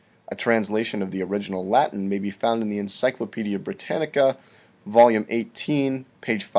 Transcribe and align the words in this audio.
A 0.29 0.35
translation 0.35 1.03
of 1.03 1.11
the 1.11 1.21
original 1.21 1.63
Latin 1.67 2.09
may 2.09 2.17
be 2.17 2.31
found 2.31 2.63
in 2.63 2.69
the 2.69 2.79
Encyclopaedia 2.79 3.59
Britannica, 3.59 4.35
Vol. 4.87 5.09
XVIII, 5.11 6.05
page 6.21 6.43
555. 6.45 6.49